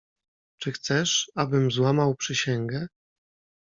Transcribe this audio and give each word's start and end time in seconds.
"Czy 0.57 0.71
chcesz, 0.71 1.31
abym 1.35 1.71
złamał 1.71 2.15
przysięgę?" 2.15 2.87